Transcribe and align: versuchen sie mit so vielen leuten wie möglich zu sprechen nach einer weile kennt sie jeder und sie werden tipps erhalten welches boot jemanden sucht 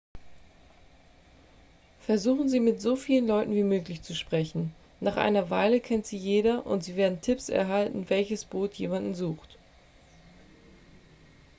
versuchen 1.99 2.49
sie 2.49 2.59
mit 2.59 2.81
so 2.81 2.95
vielen 2.95 3.27
leuten 3.27 3.53
wie 3.53 3.61
möglich 3.61 4.01
zu 4.01 4.15
sprechen 4.15 4.73
nach 4.99 5.15
einer 5.15 5.51
weile 5.51 5.79
kennt 5.79 6.07
sie 6.07 6.17
jeder 6.17 6.65
und 6.65 6.83
sie 6.83 6.95
werden 6.95 7.21
tipps 7.21 7.49
erhalten 7.49 8.09
welches 8.09 8.43
boot 8.45 8.73
jemanden 8.73 9.13
sucht 9.13 9.59